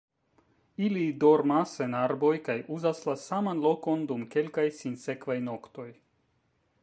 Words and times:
Ili 0.85 1.03
dormas 1.23 1.73
en 1.87 1.93
arboj 1.99 2.31
kaj 2.47 2.55
uzas 2.77 3.03
la 3.09 3.15
saman 3.25 3.63
lokon 3.67 4.07
dum 4.13 4.23
kelkaj 4.37 4.67
sinsekvaj 4.81 5.41
noktoj. 5.51 5.89